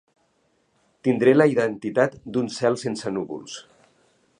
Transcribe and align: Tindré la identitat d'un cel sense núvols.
Tindré 1.07 1.35
la 1.37 1.47
identitat 1.53 2.19
d'un 2.37 2.51
cel 2.59 2.83
sense 2.87 3.15
núvols. 3.19 3.63